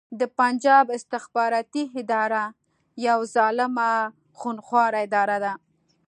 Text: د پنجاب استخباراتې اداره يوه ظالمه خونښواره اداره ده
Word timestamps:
د 0.19 0.21
پنجاب 0.37 0.85
استخباراتې 0.97 1.83
اداره 2.01 2.43
يوه 3.07 3.25
ظالمه 3.35 3.89
خونښواره 4.39 4.99
اداره 5.07 5.37
ده 5.43 5.53